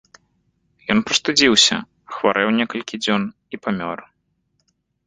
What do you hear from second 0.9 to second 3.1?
Ён прастудзіўся, хварэў некалькі